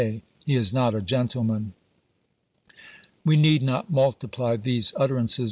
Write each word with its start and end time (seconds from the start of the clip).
xxiv. 0.01 0.05
vais 0.13 0.21
sujet— 0.21 0.23
he 0.47 0.55
is 0.55 0.73
not 0.73 0.95
a 0.95 1.01
gentleman." 1.03 1.73
We 3.23 3.37
need 3.37 3.61
not 3.61 3.91
multiply 3.91 4.57
these 4.57 4.95
utterances. 4.97 5.39